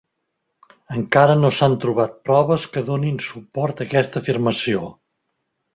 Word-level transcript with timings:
Encara 0.99 1.35
no 1.41 1.51
s'han 1.57 1.75
trobat 1.83 2.17
proves 2.31 2.67
que 2.73 2.85
donin 2.91 3.23
suport 3.29 3.83
a 3.85 3.89
aquesta 3.91 4.25
afirmació. 4.25 4.87